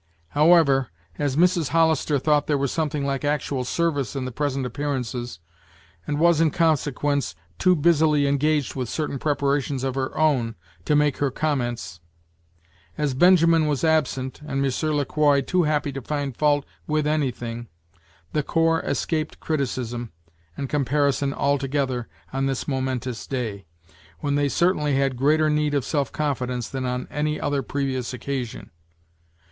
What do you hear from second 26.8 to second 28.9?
on any other previous occasion.